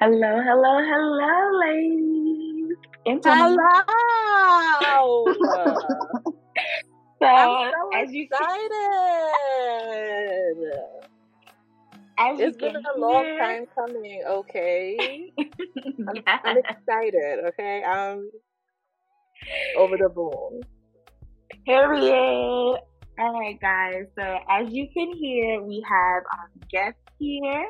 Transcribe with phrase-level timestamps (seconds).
[0.00, 2.76] Hello, hello, hello, ladies.
[3.06, 3.56] Hello.
[7.20, 8.70] so, I'm so as you excited.
[12.18, 14.22] as It's been a long hear- time coming.
[14.26, 16.40] Okay, I'm, Yes.
[16.44, 17.44] I'm excited.
[17.48, 18.30] Okay, I'm
[19.76, 20.62] over the moon.
[21.66, 22.78] Period.
[23.18, 24.04] All right, guys.
[24.16, 27.68] So as you can hear, we have our guest here,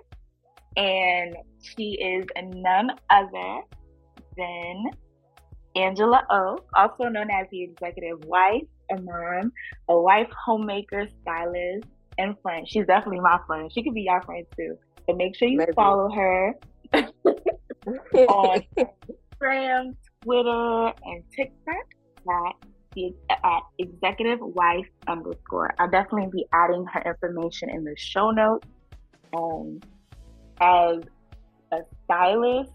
[0.77, 3.61] and she is none other
[4.37, 4.85] than
[5.77, 9.53] Angela O, also known as the executive wife, a mom,
[9.89, 11.87] a wife, homemaker, stylist,
[12.19, 12.67] and friend.
[12.69, 13.71] She's definitely my friend.
[13.73, 14.77] She could be your friend too.
[15.09, 15.73] So make sure you Maybe.
[15.75, 16.55] follow her
[16.93, 18.61] on
[19.43, 19.95] Instagram,
[20.25, 21.77] Twitter, and TikTok
[22.29, 22.55] at
[22.95, 25.73] the at executive wife underscore.
[25.79, 28.67] I'll definitely be adding her information in the show notes.
[29.37, 29.81] Um,
[30.61, 30.99] as
[31.73, 32.73] a stylist,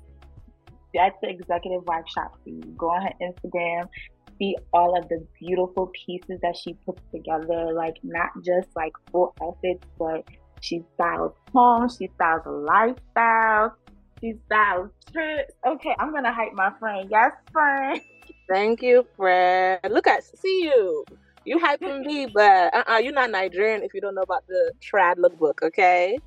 [0.93, 2.73] that's the executive wife shop for you.
[2.77, 3.87] Go on her Instagram,
[4.39, 9.35] see all of the beautiful pieces that she puts together, like not just like full
[9.41, 10.23] outfits, but
[10.61, 13.73] she styles homes, she styles lifestyles,
[14.21, 15.53] she styles trips.
[15.67, 17.07] Okay, I'm gonna hype my friend.
[17.11, 18.01] Yes, friend.
[18.49, 19.79] Thank you, Fred.
[19.89, 21.05] Look at see you.
[21.45, 24.71] You hyping me, but uh uh-uh, you're not Nigerian if you don't know about the
[24.81, 26.17] trad lookbook, okay?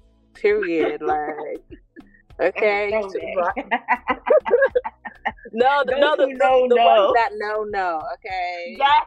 [0.40, 1.02] Period.
[1.02, 1.62] Like,
[2.40, 2.90] okay.
[5.52, 8.02] No, the, no, the, know, the, the that know, know.
[8.14, 8.76] Okay.
[8.78, 9.06] yes.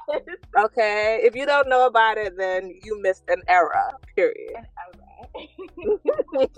[0.57, 1.21] Okay.
[1.23, 3.93] If you don't know about it, then you missed an era.
[4.15, 4.55] Period.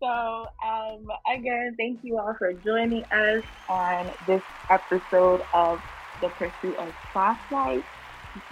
[0.00, 5.80] so, um, again, thank you all for joining us on this episode of
[6.20, 7.84] The Pursuit of Soft Life.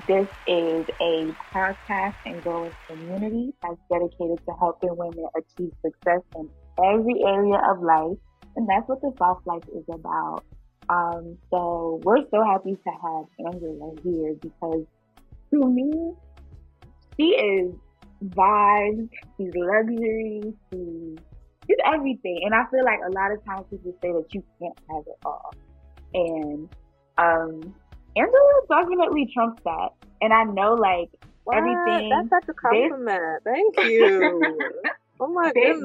[0.07, 6.49] This is a podcast and growing community that's dedicated to helping women achieve success in
[6.85, 8.19] every area of life.
[8.57, 10.45] And that's what the Soft Life is about.
[10.89, 14.85] Um, so we're so happy to have Angela here because
[15.53, 16.13] to me,
[17.17, 17.73] she is
[18.25, 21.19] vibes, she's luxury, she's,
[21.67, 22.41] she's everything.
[22.45, 25.19] And I feel like a lot of times people say that you can't have it
[25.25, 25.55] all.
[26.13, 26.69] And
[27.19, 27.75] um,
[28.17, 29.91] Angela definitely trumps that.
[30.21, 31.11] And I know like
[31.45, 31.57] What?
[31.59, 33.43] Everything That's such a compliment.
[33.45, 34.59] Thank you.
[35.21, 35.83] oh my They- goodness.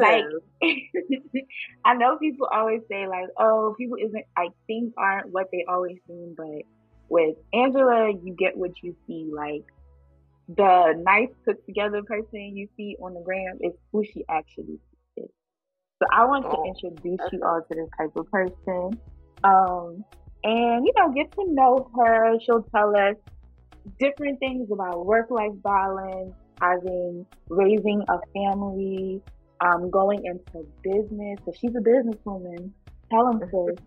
[0.62, 1.46] like-
[1.86, 5.97] I know people always say like, oh, people isn't like things aren't what they always
[6.08, 6.63] seem, but
[7.09, 9.30] with Angela, you get what you see.
[9.34, 9.63] Like
[10.47, 14.80] the nice put together person you see on the gram is who she actually
[15.18, 15.30] is.
[16.00, 19.00] So I want Oh, to introduce you all to this type of person.
[19.44, 20.03] Um
[20.45, 22.38] and you know, get to know her.
[22.45, 23.16] She'll tell us
[24.00, 29.22] different things about work life balance, having raising a family,
[29.59, 31.39] um, going into business.
[31.45, 32.72] So she's a businesswoman.
[33.11, 33.79] Tell them sis.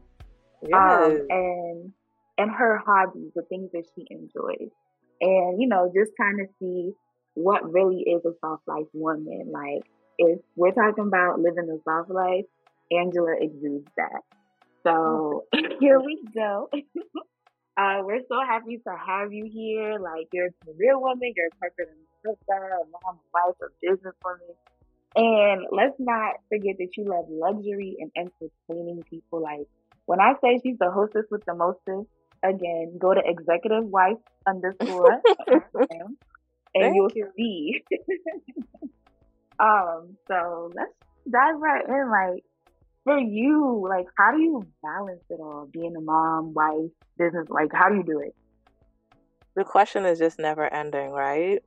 [0.68, 0.74] yes.
[0.74, 1.92] Um, and
[2.38, 4.70] and her hobbies, the things that she enjoys,
[5.20, 6.90] and you know, just kind of see
[7.34, 9.52] what really is a soft life woman.
[9.52, 9.84] Like
[10.18, 12.46] if we're talking about living a soft life,
[12.90, 14.22] Angela exudes that.
[14.88, 15.44] So
[15.80, 16.68] here we go.
[17.76, 19.98] Uh, we're so happy to have you here.
[20.00, 21.88] Like you're a career woman, you're a corporate
[22.24, 24.56] sister, a mom, a wife, a businesswoman.
[25.16, 29.42] And let's not forget that you love luxury and entertaining people.
[29.42, 29.68] Like
[30.06, 32.08] when I say she's the hostess with the mostest,
[32.44, 36.16] again, go to executive wife underscore Instagram,
[36.74, 37.28] and Thank you'll you.
[37.36, 37.82] see.
[39.58, 40.92] um, so let's
[41.30, 42.10] dive right in.
[42.10, 42.44] Like
[43.04, 45.68] for you, like how do you balance it all?
[45.72, 48.34] Being a mom, wife, business, like how do you do it?
[49.58, 51.60] the question is just never ending, right?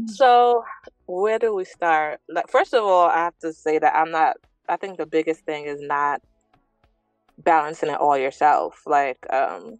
[0.00, 0.10] Mm.
[0.10, 0.62] So,
[1.06, 2.20] where do we start?
[2.28, 4.36] Like, first of all, I have to say that I'm not.
[4.68, 6.20] I think the biggest thing is not
[7.38, 8.82] balancing it all yourself.
[8.86, 9.78] Like, um,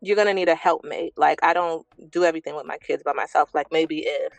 [0.00, 1.14] you're gonna need a helpmate.
[1.16, 3.50] Like, I don't do everything with my kids by myself.
[3.52, 4.32] Like, maybe if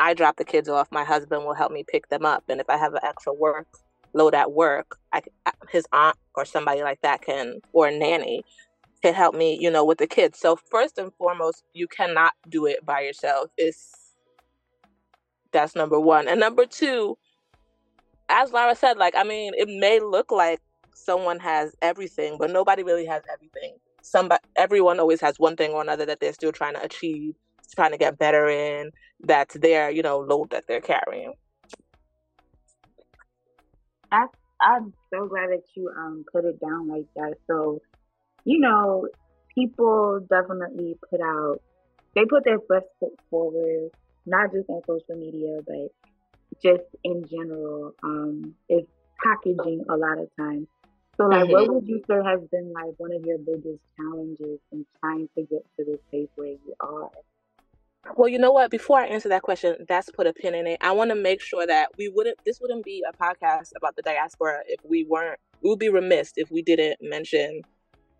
[0.00, 2.68] I drop the kids off, my husband will help me pick them up, and if
[2.68, 3.66] I have an extra work
[4.12, 5.22] load at work, I,
[5.68, 8.42] his aunt or somebody like that can, or a nanny
[9.02, 10.38] can help me, you know, with the kids.
[10.38, 13.50] So first and foremost, you cannot do it by yourself.
[13.56, 13.92] It's
[15.52, 16.28] that's number one.
[16.28, 17.16] And number two,
[18.28, 20.60] as Lara said, like I mean, it may look like
[20.94, 23.76] someone has everything, but nobody really has everything.
[24.02, 27.34] Somebody everyone always has one thing or another that they're still trying to achieve,
[27.74, 28.90] trying to get better in,
[29.20, 31.32] that's their, you know, load that they're carrying.
[34.10, 37.34] That's I'm so glad that you um put it down like that.
[37.46, 37.80] So,
[38.44, 39.08] you know,
[39.54, 41.60] people definitely put out
[42.14, 43.90] they put their best foot forward,
[44.26, 45.92] not just on social media, but
[46.62, 47.94] just in general.
[48.02, 48.84] Um, if
[49.22, 50.66] packaging a lot of times.
[51.16, 51.52] So, like, mm-hmm.
[51.52, 55.42] what would you say has been like one of your biggest challenges in trying to
[55.42, 57.10] get to the place where you are?
[58.16, 58.70] Well, you know what?
[58.70, 60.78] Before I answer that question, that's put a pin in it.
[60.80, 62.38] I want to make sure that we wouldn't.
[62.44, 65.38] This wouldn't be a podcast about the diaspora if we weren't.
[65.62, 67.62] We would be remiss if we didn't mention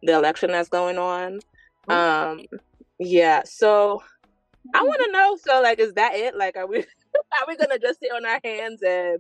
[0.03, 1.41] the election that's going on.
[1.89, 1.93] Mm-hmm.
[1.93, 2.47] Um,
[2.99, 3.43] yeah.
[3.45, 4.03] So
[4.75, 4.87] I mm-hmm.
[4.87, 5.37] want to know.
[5.43, 6.37] So, like, is that it?
[6.37, 6.79] Like, are we
[7.15, 9.19] are we gonna just sit on our hands and?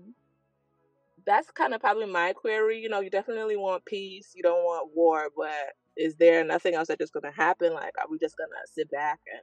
[1.26, 2.78] That's kind of probably my query.
[2.78, 4.32] You know, you definitely want peace.
[4.34, 7.74] You don't want war, but is there nothing else that's just gonna happen?
[7.74, 9.42] Like, are we just gonna sit back and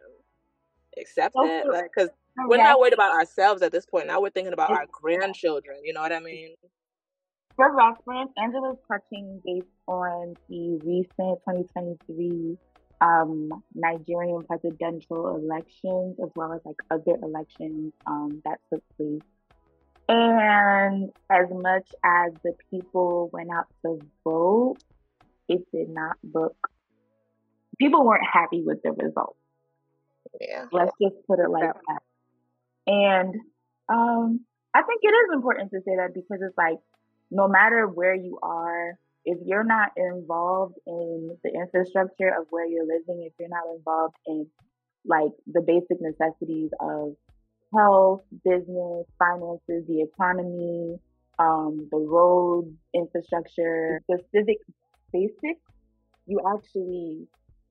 [1.00, 1.68] accept it?
[1.68, 2.10] Like, because
[2.48, 4.08] we're not worried about ourselves at this point.
[4.08, 5.78] Now we're thinking about our grandchildren.
[5.84, 6.56] You know what I mean?
[7.56, 12.58] For reference, Angela's touching based on the recent 2023
[13.02, 19.22] um, Nigerian presidential elections, as well as like other elections um, that took place.
[20.10, 24.78] And as much as the people went out to vote,
[25.50, 26.56] it did not look,
[27.78, 29.38] people weren't happy with the results.
[30.40, 30.66] Yeah.
[30.72, 32.02] Let's just put it like that.
[32.88, 33.36] And
[33.90, 36.78] um, I think it is important to say that because it's like
[37.32, 42.86] no matter where you are, if you're not involved in the infrastructure of where you're
[42.86, 44.48] living, if you're not involved in
[45.06, 47.16] like the basic necessities of
[47.74, 50.98] health, business, finances, the economy,
[51.40, 54.58] um, the roads, infrastructure, the civic
[55.12, 55.62] basics,
[56.26, 57.28] you actually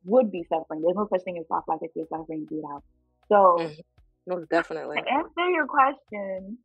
[0.06, 0.82] would be suffering.
[0.82, 2.82] There's no such thing as soft life if you're suffering through out.
[3.28, 3.80] So, mm-hmm.
[4.26, 4.96] no, definitely.
[4.96, 6.58] To answer your question,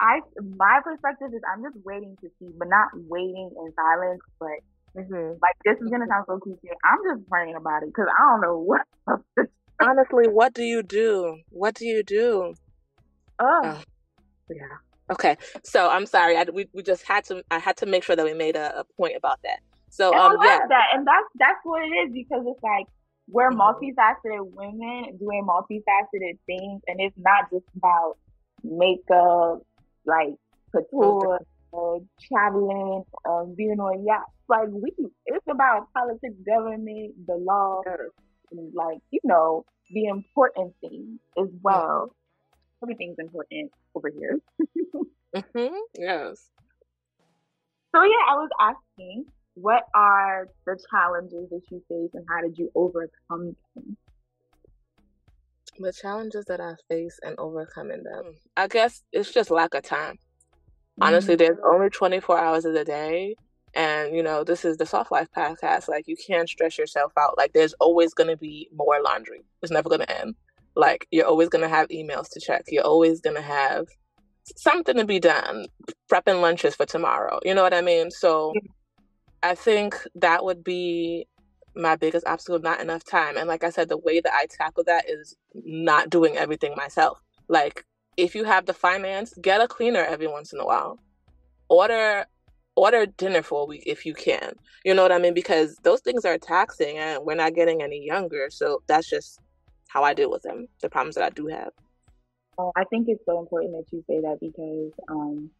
[0.00, 0.20] I
[0.56, 4.20] my perspective is I'm just waiting to see, but not waiting in silence.
[4.40, 4.58] But
[4.96, 5.38] mm-hmm.
[5.40, 6.74] like this is gonna sound so cliche.
[6.84, 8.82] I'm just praying about it because I don't know what.
[9.80, 11.38] Honestly, what do you do?
[11.50, 12.54] What do you do?
[13.38, 13.60] Oh.
[13.64, 13.82] oh.
[14.50, 15.12] yeah.
[15.12, 15.36] Okay.
[15.62, 16.36] So I'm sorry.
[16.36, 17.42] I, we we just had to.
[17.50, 19.60] I had to make sure that we made a, a point about that.
[19.96, 22.84] So and um, yeah, that and that's that's what it is because it's like
[23.28, 23.60] we're mm-hmm.
[23.60, 28.18] multifaceted women doing multifaceted things, and it's not just about
[28.62, 29.62] makeup,
[30.04, 30.34] like
[30.70, 31.40] couture,
[31.72, 31.98] uh,
[32.28, 34.30] traveling, um, being on yachts.
[34.50, 34.92] Like we,
[35.24, 37.80] it's about politics, government, the law,
[38.52, 42.14] and like you know the important things as well.
[42.82, 44.38] Everything's important over here.
[45.34, 45.74] mm-hmm.
[45.96, 46.50] Yes.
[47.94, 49.24] So yeah, I was asking
[49.56, 53.96] what are the challenges that you face and how did you overcome them?
[55.78, 58.34] The challenges that I face and overcoming them.
[58.56, 60.18] I guess it's just lack of time.
[61.00, 61.54] Honestly, mm-hmm.
[61.54, 63.34] there's only 24 hours of the day.
[63.74, 65.88] And, you know, this is the Soft Life podcast.
[65.88, 67.36] Like, you can't stress yourself out.
[67.36, 69.42] Like, there's always going to be more laundry.
[69.62, 70.34] It's never going to end.
[70.74, 72.64] Like, you're always going to have emails to check.
[72.68, 73.86] You're always going to have
[74.56, 75.66] something to be done,
[76.10, 77.40] prepping lunches for tomorrow.
[77.44, 78.10] You know what I mean?
[78.10, 78.54] So,
[79.46, 81.28] I think that would be
[81.76, 83.36] my biggest obstacle not enough time.
[83.36, 87.20] And like I said, the way that I tackle that is not doing everything myself.
[87.48, 87.84] Like,
[88.16, 90.98] if you have the finance, get a cleaner every once in a while.
[91.68, 92.26] Order
[92.74, 94.52] order dinner for a week if you can.
[94.84, 95.32] You know what I mean?
[95.32, 98.48] Because those things are taxing and we're not getting any younger.
[98.50, 99.40] So that's just
[99.88, 101.70] how I deal with them, the problems that I do have.
[102.58, 105.50] Oh, I think it's so important that you say that because um,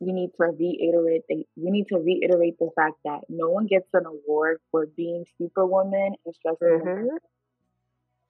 [0.00, 3.88] we need to reiterate the, we need to reiterate the fact that no one gets
[3.94, 7.16] an award for being superwoman and stressing mm-hmm.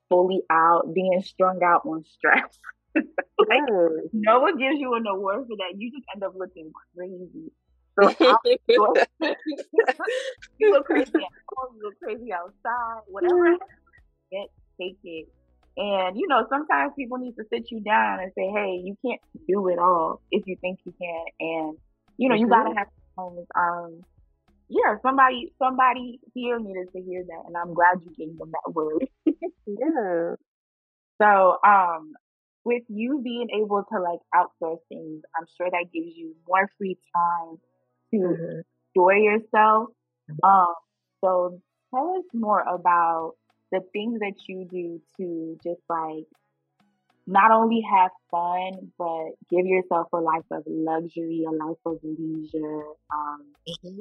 [0.09, 2.59] fully out, being strung out on stress.
[2.95, 3.05] like,
[4.13, 5.75] no one gives you an award for that.
[5.77, 7.51] You just end up looking crazy.
[8.01, 8.09] So
[10.59, 11.23] you look crazy at
[11.57, 13.57] home, you look crazy outside, whatever.
[14.31, 14.49] Get
[14.79, 15.29] take it.
[15.77, 19.21] And you know, sometimes people need to sit you down and say, "Hey, you can't
[19.47, 21.79] do it all if you think you can." And
[22.17, 22.45] you know, mm-hmm.
[22.45, 23.47] you gotta have times.
[23.55, 24.03] Um,
[24.69, 28.75] yeah, somebody, somebody here needed to hear that, and I'm glad you gave them that
[28.75, 29.07] word.
[29.67, 30.35] yeah.
[31.23, 32.15] So, um,
[32.65, 36.99] with you being able to like outsource things, I'm sure that gives you more free
[37.15, 37.57] time
[38.13, 38.61] to mm-hmm.
[38.95, 39.91] enjoy yourself.
[40.43, 40.75] Um,
[41.23, 41.61] so
[41.95, 43.35] tell us more about
[43.73, 46.27] the things that you do to just like
[47.27, 52.83] not only have fun, but give yourself a life of luxury, a life of leisure.
[53.13, 54.01] Um, mm-hmm.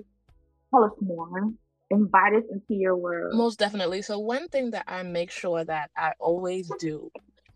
[0.72, 1.52] Tell us more.
[1.90, 3.36] Invite us into your world.
[3.36, 4.02] Most definitely.
[4.02, 7.12] So, one thing that I make sure that I always do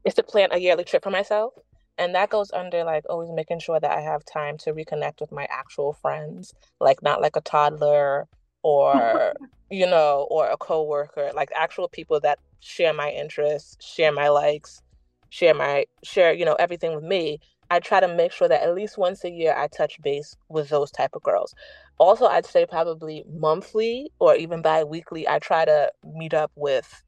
[0.05, 1.53] is to plan a yearly trip for myself.
[1.97, 5.33] And that goes under like always making sure that I have time to reconnect with
[5.33, 8.27] my actual friends, like not like a toddler
[8.63, 9.33] or
[9.71, 14.81] you know, or a coworker, like actual people that share my interests, share my likes,
[15.29, 17.39] share my share, you know, everything with me.
[17.71, 20.69] I try to make sure that at least once a year I touch base with
[20.69, 21.53] those type of girls.
[21.99, 27.03] Also, I'd say probably monthly or even bi-weekly I try to meet up with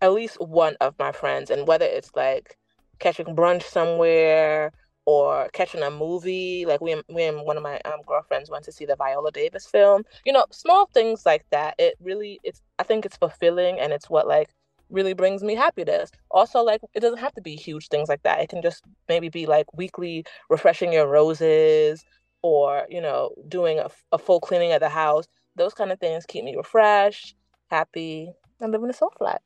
[0.00, 2.56] at least one of my friends and whether it's like
[2.98, 4.72] catching brunch somewhere
[5.10, 6.64] or catching a movie.
[6.66, 9.66] Like we, we and one of my um, girlfriends went to see the viola davis
[9.66, 10.04] film.
[10.24, 11.74] You know small things like that.
[11.78, 14.50] It really it's i think it's fulfilling and it's what like
[14.90, 16.10] really brings me happiness.
[16.30, 18.40] Also like it doesn't have to be huge things like that.
[18.40, 22.04] It can just maybe be like weekly refreshing your roses
[22.42, 25.26] or you know doing a, a full cleaning of the house.
[25.56, 27.34] Those kind of things keep me refreshed
[27.70, 29.40] happy and living a soul life.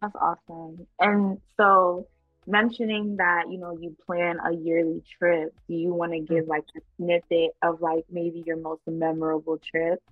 [0.00, 0.86] That's awesome.
[1.00, 2.06] And so
[2.46, 6.28] mentioning that you know you plan a yearly trip do you want to mm.
[6.28, 10.02] give like a snippet of like maybe your most memorable trip?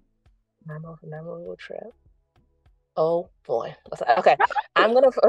[0.67, 1.93] My most memorable trip?
[2.97, 3.75] Oh boy.
[4.19, 4.37] Okay
[4.77, 5.11] i'm gonna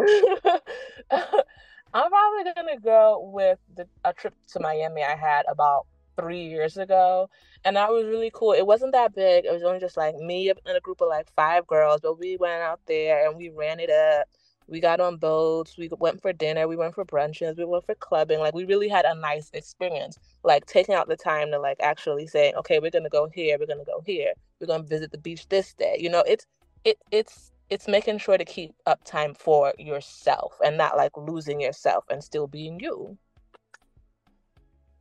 [1.94, 6.78] i'm probably gonna go with the, a trip to miami i had about three years
[6.78, 7.30] ago
[7.66, 8.52] and that was really cool.
[8.52, 9.46] It wasn't that big.
[9.46, 12.38] It was only just like me and a group of like five girls but we
[12.38, 14.28] went out there and we ran it up
[14.68, 17.96] we got on boats, we went for dinner, we went for brunches, we went for
[17.96, 18.40] clubbing.
[18.40, 20.18] Like we really had a nice experience.
[20.44, 23.68] Like taking out the time to like actually saying, okay, we're gonna go here, we're
[23.68, 25.98] gonna go here, we're gonna visit the beach this day.
[26.00, 26.46] You know, it's
[26.84, 31.60] it it's it's making sure to keep up time for yourself and not like losing
[31.60, 33.18] yourself and still being you.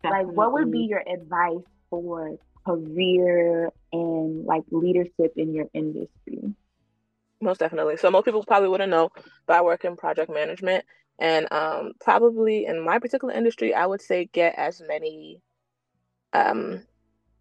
[0.04, 6.54] Like what would be your advice for career and like leadership in your industry?
[7.42, 7.96] Most definitely.
[7.96, 9.10] So most people probably wouldn't know,
[9.46, 10.84] but I work in project management,
[11.18, 15.40] and um, probably in my particular industry, I would say get as many
[16.32, 16.82] um,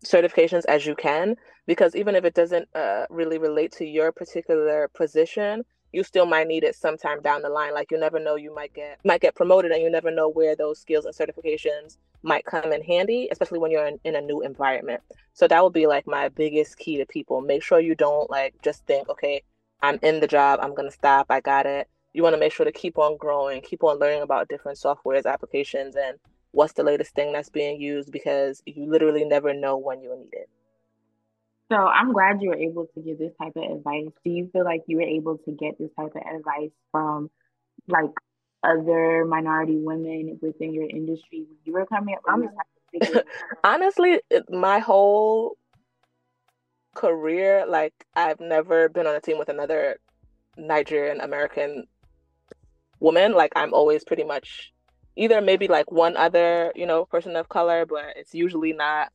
[0.03, 1.35] certifications as you can,
[1.67, 6.47] because even if it doesn't uh, really relate to your particular position, you still might
[6.47, 7.73] need it sometime down the line.
[7.73, 10.55] Like you never know, you might get might get promoted, and you never know where
[10.55, 14.41] those skills and certifications might come in handy, especially when you're in, in a new
[14.41, 15.01] environment.
[15.33, 17.41] So that would be like my biggest key to people.
[17.41, 19.43] Make sure you don't like just think, okay,
[19.81, 21.87] I'm in the job, I'm going to stop, I got it.
[22.13, 25.25] You want to make sure to keep on growing, keep on learning about different softwares,
[25.25, 26.17] applications, and
[26.51, 30.33] what's the latest thing that's being used because you literally never know when you'll need
[30.33, 30.49] it.
[31.71, 34.07] So I'm glad you were able to give this type of advice.
[34.25, 37.31] Do you feel like you were able to get this type of advice from
[37.87, 38.09] like
[38.61, 43.23] other minority women within your industry when you were coming up?
[43.63, 44.19] Honestly,
[44.49, 45.55] my whole
[46.95, 49.97] career, like I've never been on a team with another
[50.57, 51.85] Nigerian American
[52.99, 53.33] woman.
[53.33, 54.73] Like I'm always pretty much
[55.15, 59.11] either maybe like one other, you know, person of color, but it's usually not,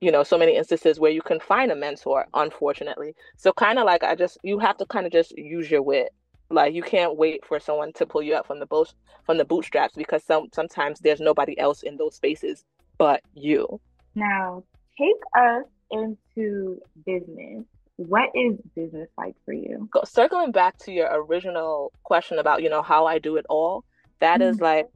[0.00, 3.14] you know, so many instances where you can find a mentor, unfortunately.
[3.36, 6.12] So kind of like I just you have to kind of just use your wit.
[6.50, 8.92] Like you can't wait for someone to pull you up from the boat
[9.24, 12.64] from the bootstraps because some sometimes there's nobody else in those spaces
[12.98, 13.80] but you.
[14.14, 14.62] Now
[14.98, 17.64] take us into business,
[17.96, 19.88] what is business like for you?
[20.04, 23.84] Circling back to your original question about, you know, how I do it all,
[24.20, 24.50] that mm-hmm.
[24.50, 24.88] is like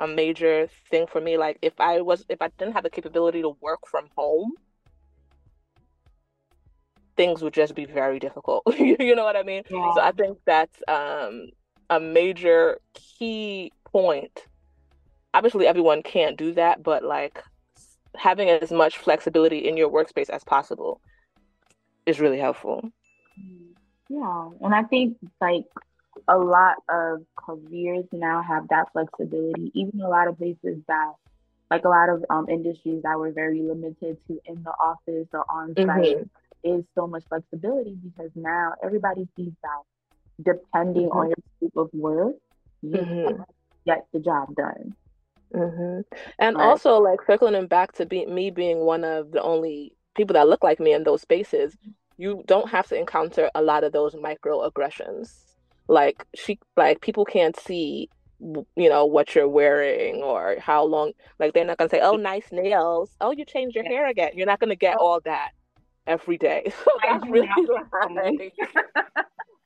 [0.00, 1.36] a major thing for me.
[1.36, 4.52] Like if I was if I didn't have the capability to work from home,
[7.16, 8.62] things would just be very difficult.
[8.78, 9.62] you know what I mean?
[9.70, 9.92] Yeah.
[9.94, 11.48] So I think that's um
[11.90, 14.46] a major key point.
[15.32, 17.42] Obviously everyone can't do that, but like
[18.16, 21.00] having as much flexibility in your workspace as possible
[22.06, 22.90] is really helpful.
[24.08, 25.64] Yeah, and I think like
[26.28, 29.70] a lot of careers now have that flexibility.
[29.74, 31.12] Even a lot of places that,
[31.70, 35.44] like a lot of um, industries that were very limited to in the office or
[35.50, 36.78] on site, mm-hmm.
[36.78, 41.18] is so much flexibility because now everybody sees that depending mm-hmm.
[41.18, 42.34] on your scope of work,
[42.82, 43.42] you mm-hmm.
[43.86, 44.94] get the job done.
[45.54, 46.00] Mm-hmm.
[46.38, 46.64] And right.
[46.64, 50.64] also, like circling back to be, me being one of the only people that look
[50.64, 51.76] like me in those spaces,
[52.16, 55.32] you don't have to encounter a lot of those microaggressions.
[55.88, 58.08] Like she, like people can't see,
[58.40, 61.12] you know, what you're wearing or how long.
[61.38, 63.90] Like they're not gonna say, "Oh, nice nails." Oh, you changed your yeah.
[63.90, 64.32] hair again.
[64.34, 65.06] You're not gonna get oh.
[65.06, 65.50] all that
[66.06, 66.72] every day.
[66.84, 67.48] So that's really
[68.14, 68.52] like,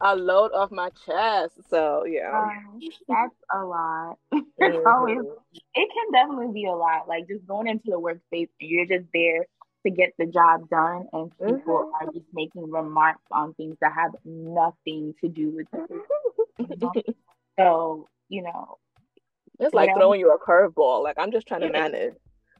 [0.01, 1.55] a load off my chest.
[1.69, 4.19] So yeah, um, that's a lot.
[4.33, 5.19] it's always
[5.53, 7.09] it can definitely be a lot.
[7.09, 9.47] Like just going into the workspace and you're just there
[9.87, 12.07] to get the job done, and people mm-hmm.
[12.07, 17.17] are just making remarks on things that have nothing to do with it.
[17.59, 18.79] so you know,
[19.59, 21.03] it's like throwing you a curveball.
[21.03, 22.15] Like I'm just trying to manage.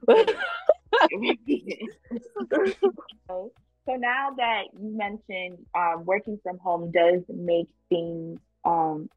[3.89, 9.09] So now that you mentioned um, working from home does make things um,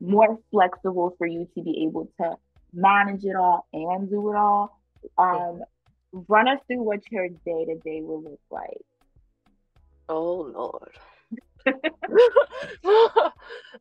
[0.00, 2.36] more flexible for you to be able to
[2.72, 4.80] manage it all and do it all.
[5.16, 5.62] Um,
[6.12, 8.80] run us through what your day to day will look like.
[10.08, 10.98] Oh Lord.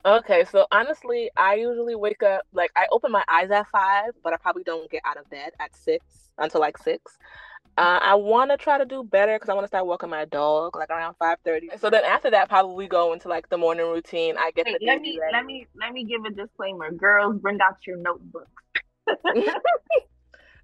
[0.06, 4.34] okay, so honestly, I usually wake up like I open my eyes at five, but
[4.34, 6.06] I probably don't get out of bed at six
[6.38, 7.18] until like six.
[7.78, 10.26] Uh, I want to try to do better because I want to start walking my
[10.26, 11.70] dog like around five thirty.
[11.78, 14.36] So then after that, probably go into like the morning routine.
[14.38, 15.34] I get Wait, the let me ready.
[15.34, 16.92] let me let me give a disclaimer.
[16.92, 18.50] Girls, bring out your notebooks.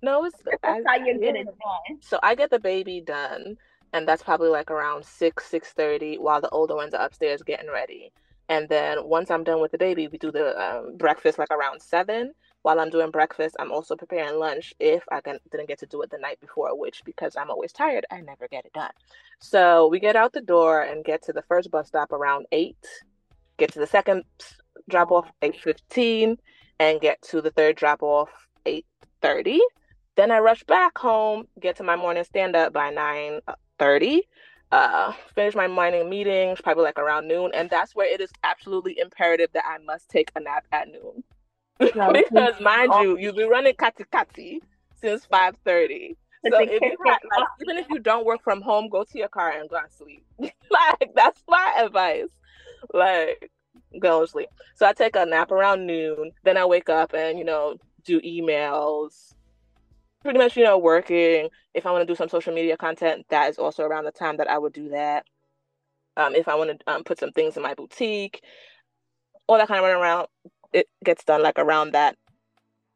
[0.02, 2.00] no, it's that's I, how you get it done.
[2.02, 3.58] So I get the baby done
[3.94, 8.12] and that's probably like around 6 6.30 while the older ones are upstairs getting ready
[8.50, 11.82] and then once i'm done with the baby we do the um, breakfast like around
[11.82, 15.86] 7 while i'm doing breakfast i'm also preparing lunch if i can, didn't get to
[15.86, 18.92] do it the night before which because i'm always tired i never get it done
[19.40, 22.76] so we get out the door and get to the first bus stop around 8
[23.58, 24.24] get to the second
[24.90, 26.38] drop off 8.15
[26.80, 28.30] and get to the third drop off
[28.66, 29.60] 8.30
[30.16, 34.22] then I rush back home, get to my morning stand up by 9:30.
[34.72, 38.98] uh, finish my morning meetings probably like around noon and that's where it is absolutely
[38.98, 41.24] imperative that i must take a nap at noon
[41.80, 44.60] because mind you you've been running kati kati
[45.02, 46.16] since 5.30
[46.52, 47.20] so if you like,
[47.62, 50.26] even if you don't work from home go to your car and go and sleep.
[50.70, 52.30] Like that's my advice.
[52.94, 53.52] Like
[54.00, 54.50] go to sleep.
[54.76, 56.32] So i take a nap around noon.
[56.44, 59.34] Then i wake up and you know do emails.
[60.22, 61.50] Pretty much, you know, working.
[61.74, 64.38] If I want to do some social media content, that is also around the time
[64.38, 65.26] that I would do that.
[66.16, 68.42] Um, if I want to um, put some things in my boutique,
[69.48, 70.28] all that kind of run around,
[70.74, 72.18] it gets done like around that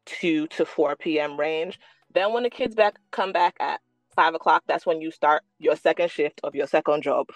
[0.06, 1.38] 2 to 4 p.m.
[1.38, 1.78] range.
[2.12, 3.80] Then when the kids back come back at
[4.14, 7.28] five o'clock, that's when you start your second shift of your second job.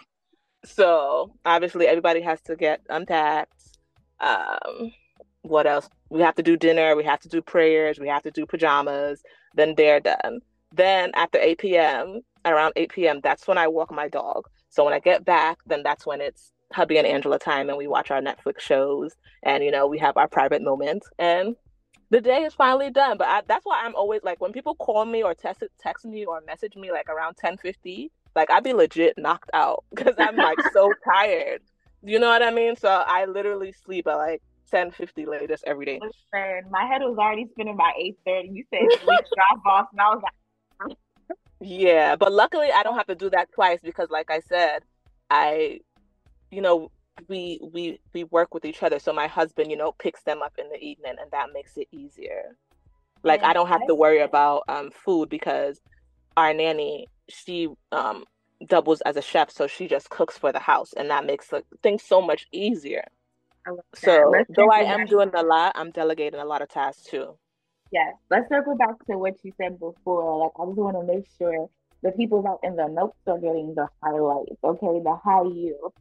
[0.64, 3.78] So obviously everybody has to get unpacked.
[4.20, 4.92] Um,
[5.42, 5.88] what else?
[6.08, 9.22] We have to do dinner, we have to do prayers, we have to do pajamas,
[9.54, 10.40] then they're done.
[10.74, 14.48] Then after 8 p.m., around 8 p.m., that's when I walk my dog.
[14.68, 17.86] So when I get back, then that's when it's hubby and Angela time and we
[17.86, 21.56] watch our Netflix shows and, you know, we have our private moments and
[22.10, 23.16] the day is finally done.
[23.16, 26.24] But I, that's why I'm always like, when people call me or text, text me
[26.24, 30.58] or message me like around 1050, like I'd be legit knocked out because I'm like
[30.72, 31.62] so tired.
[32.02, 32.76] You know what I mean?
[32.76, 34.42] So I literally sleep at like
[34.72, 36.00] 10 50 latest every day.
[36.02, 38.48] Listen, my head was already spinning by 8 30.
[38.48, 40.96] You said drop off, and I was like,
[41.60, 44.82] yeah, but luckily I don't have to do that twice because, like I said,
[45.30, 45.80] I,
[46.52, 46.92] you know,
[47.28, 48.98] we we we work with each other.
[48.98, 51.88] So my husband, you know, picks them up in the evening, and that makes it
[51.90, 52.56] easier.
[53.24, 55.80] Like I don't have to worry about um food because
[56.36, 58.24] our nanny she um
[58.66, 61.64] doubles as a chef, so she just cooks for the house, and that makes like,
[61.82, 63.04] things so much easier.
[63.94, 67.38] So though I am doing a lot, I'm delegating a lot of tasks too.
[67.90, 68.14] Yes.
[68.30, 70.38] Let's circle back to what you said before.
[70.38, 71.68] Like I just want to make sure
[72.02, 74.56] the people out in the notes are getting the highlights.
[74.64, 75.92] Okay, the high you.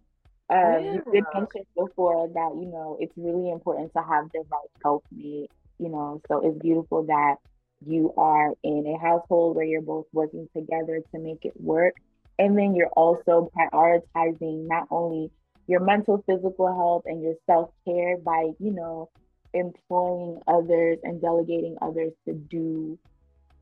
[0.52, 0.80] Um, yeah.
[0.80, 5.50] You did mention before that you know it's really important to have the right helpmate.
[5.80, 7.38] You know, so it's beautiful that
[7.86, 11.96] you are in a household where you're both working together to make it work,
[12.38, 15.32] and then you're also prioritizing not only
[15.68, 19.10] your mental, physical health, and your self care by, you know,
[19.54, 23.00] employing others and delegating others to do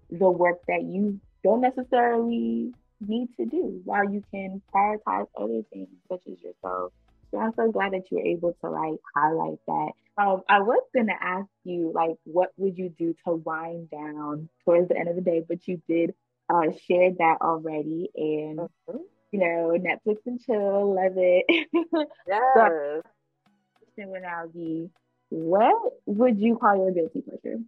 [0.09, 5.89] the work that you don't necessarily need to do while you can prioritize other things
[6.09, 6.91] such as yourself.
[7.31, 9.91] So I'm so glad that you were able to like highlight that.
[10.17, 14.89] Um, I was gonna ask you like what would you do to wind down towards
[14.89, 16.13] the end of the day, but you did
[16.53, 18.97] uh, share that already, and mm-hmm
[19.31, 21.45] you know, Netflix and chill, love it.
[22.27, 22.41] Yes.
[22.55, 23.01] so,
[23.95, 24.89] question
[25.29, 27.59] what would you call your guilty pleasure?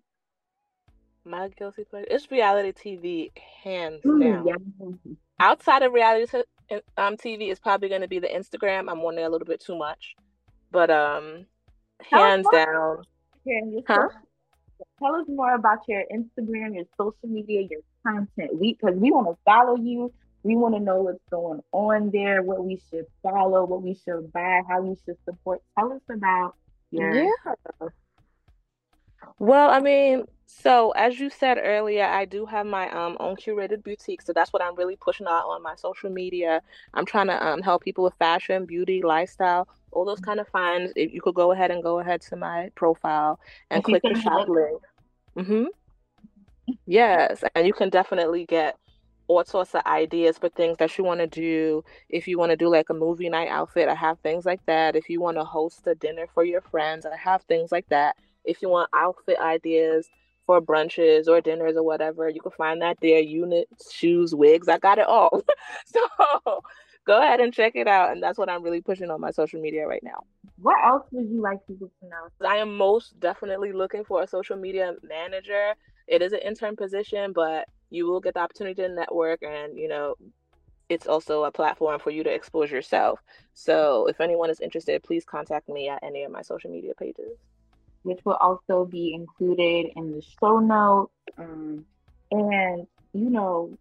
[1.23, 3.31] My guilty pleasure it's reality TV,
[3.63, 4.45] hands down.
[4.45, 5.13] Yeah.
[5.39, 6.25] Outside of reality
[6.69, 8.89] t- um, TV is probably going to be the Instagram.
[8.89, 10.15] I'm on there a little bit too much,
[10.71, 11.45] but um,
[12.09, 13.03] hands down.
[13.87, 14.07] Huh?
[14.99, 18.59] Tell us more about your Instagram, your social media, your content.
[18.59, 20.11] We because we want to follow you
[20.43, 24.31] we want to know what's going on there, what we should follow, what we should
[24.33, 25.61] buy, how we should support.
[25.77, 26.55] Tell us about
[26.89, 27.13] your.
[27.13, 27.87] Yeah.
[29.37, 30.25] Well, I mean,
[30.59, 34.51] so as you said earlier, I do have my um, own curated boutique, so that's
[34.51, 36.61] what I'm really pushing out on my social media.
[36.93, 40.91] I'm trying to um, help people with fashion, beauty, lifestyle, all those kind of finds.
[40.95, 44.49] If you could go ahead and go ahead to my profile and click the shop
[44.49, 44.81] link.
[45.37, 46.73] Mm-hmm.
[46.85, 48.77] Yes, and you can definitely get
[49.27, 51.83] all sorts of ideas for things that you want to do.
[52.09, 54.95] If you want to do like a movie night outfit, I have things like that.
[54.95, 58.17] If you want to host a dinner for your friends, I have things like that.
[58.43, 60.09] If you want outfit ideas
[60.51, 62.27] for brunches or dinners or whatever.
[62.27, 63.19] You can find that there.
[63.19, 64.67] Units, shoes, wigs.
[64.67, 65.41] I got it all.
[65.85, 66.61] so
[67.07, 68.11] go ahead and check it out.
[68.11, 70.25] And that's what I'm really pushing on my social media right now.
[70.57, 72.49] What else would you like people to know?
[72.49, 75.73] I am most definitely looking for a social media manager.
[76.07, 79.87] It is an intern position, but you will get the opportunity to network and, you
[79.87, 80.15] know,
[80.89, 83.21] it's also a platform for you to expose yourself.
[83.53, 87.39] So if anyone is interested, please contact me at any of my social media pages.
[88.03, 91.13] Which will also be included in the show notes.
[91.37, 91.85] Um,
[92.31, 93.77] and, you know,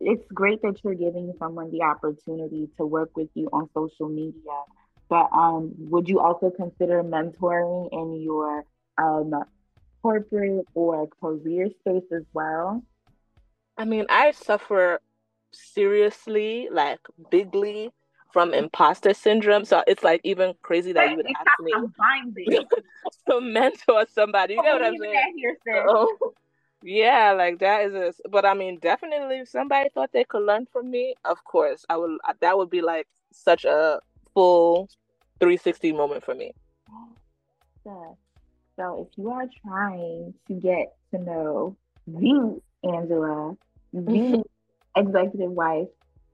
[0.00, 4.62] it's great that you're giving someone the opportunity to work with you on social media.
[5.08, 8.64] But um, would you also consider mentoring in your
[8.96, 9.34] um,
[10.02, 12.82] corporate or career space as well?
[13.76, 15.00] I mean, I suffer
[15.52, 17.90] seriously, like bigly
[18.32, 19.64] from imposter syndrome.
[19.64, 22.58] So it's like even crazy that you would ask me
[23.28, 24.54] to mentor somebody.
[24.54, 25.34] You know what I'm saying?
[25.36, 26.08] Here, so,
[26.82, 28.28] yeah, like that is a.
[28.28, 31.96] But I mean, definitely, if somebody thought they could learn from me, of course, I
[31.96, 32.18] would.
[32.40, 34.00] That would be like such a
[34.34, 34.88] full
[35.40, 36.52] 360 moment for me.
[37.82, 38.18] So,
[38.76, 43.56] so if you are trying to get to know the Angela,
[43.94, 44.44] the
[44.96, 45.88] executive wife.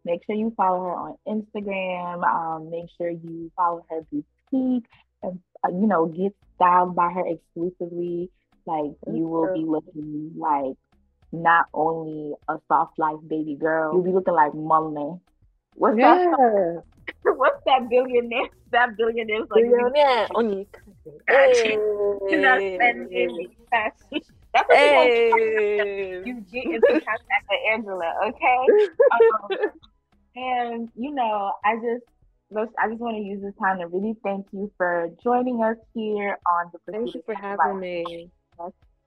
[0.07, 2.23] Make sure you follow her on Instagram.
[2.23, 4.87] Um, make sure you follow her boutique
[5.25, 8.31] and uh, you know get styled by her exclusively.
[8.67, 10.77] Like you will be looking like
[11.33, 15.19] not only a soft life baby girl, you'll be looking like mommy.
[15.75, 16.15] What's yeah.
[16.15, 16.83] that?
[17.37, 18.49] What's that billionaire?
[18.71, 19.41] That billionaire.
[19.41, 20.29] Like, billionaire.
[21.27, 21.79] Hey.
[24.55, 26.23] That's what hey.
[26.25, 28.67] you, you get into contact with Angela, okay?
[29.13, 29.71] Um,
[30.37, 32.05] and you know, I just
[32.79, 36.39] I just want to use this time to really thank you for joining us here
[36.47, 36.93] on the.
[36.93, 38.31] Thank you for having me.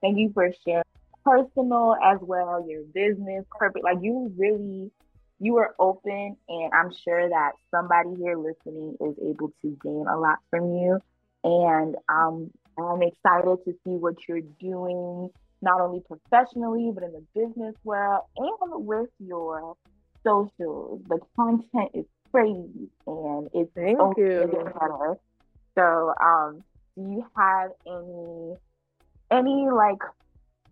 [0.01, 0.83] Thank you for sharing
[1.23, 3.83] personal as well, your business, corporate.
[3.83, 4.91] Like you really,
[5.39, 10.17] you are open, and I'm sure that somebody here listening is able to gain a
[10.17, 10.99] lot from you.
[11.43, 15.29] And um, I'm excited to see what you're doing,
[15.61, 19.75] not only professionally, but in the business world and with your
[20.29, 21.01] socials.
[21.07, 24.47] The content is crazy and it's Thank only you.
[24.65, 25.17] better.
[25.77, 26.63] So, um,
[26.95, 28.55] do you have any
[29.31, 30.01] any like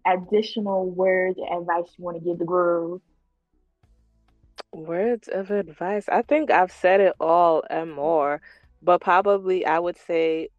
[0.05, 3.01] additional words of advice you want to give the girls?
[4.73, 6.05] Words of advice.
[6.09, 8.41] I think I've said it all and more,
[8.81, 10.49] but probably I would say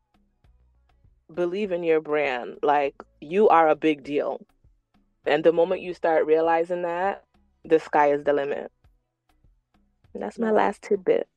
[1.32, 2.58] believe in your brand.
[2.62, 4.40] Like you are a big deal.
[5.26, 7.24] And the moment you start realizing that,
[7.64, 8.70] the sky is the limit.
[10.18, 11.28] That's my last tidbit.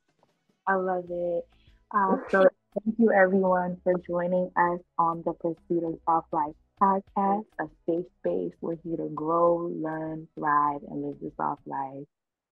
[0.68, 1.48] I love it.
[1.92, 2.48] Uh, so
[2.84, 8.06] thank you everyone for joining us on the Pursuit of Soft Life podcast, a safe
[8.20, 8.54] space.
[8.60, 12.08] We're here to grow, learn, thrive, and live the soft life.